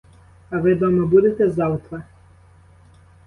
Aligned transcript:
А 0.49 0.57
ви 0.57 0.75
дома 0.75 1.05
будете 1.05 1.49
завтра? 1.49 2.03